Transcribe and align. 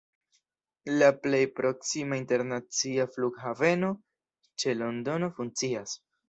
La 1.01 1.09
plej 1.25 1.41
proksima 1.59 2.17
internacia 2.21 3.05
flughaveno 3.17 3.93
ĉe 4.65 4.75
Londono 4.81 5.31
funkcias. 5.39 5.97